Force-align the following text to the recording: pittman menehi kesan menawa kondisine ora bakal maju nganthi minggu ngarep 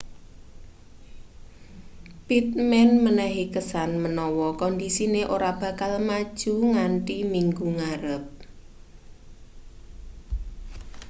pittman 2.27 2.89
menehi 3.05 3.43
kesan 3.53 3.91
menawa 4.03 4.49
kondisine 4.61 5.21
ora 5.35 5.51
bakal 5.61 5.93
maju 6.07 6.53
nganthi 6.73 7.17
minggu 7.33 7.65
ngarep 7.77 8.23